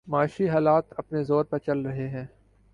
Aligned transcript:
معاشی 0.07 0.49
حالات 0.49 0.93
اپنے 0.97 1.23
زور 1.23 1.45
پہ 1.45 1.57
چل 1.57 1.81
رہے 1.81 2.07
ہیں۔ 2.09 2.25